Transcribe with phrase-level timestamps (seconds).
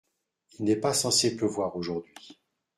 [0.57, 2.41] Il n’est pas censé pleuvoir aujourd’hui.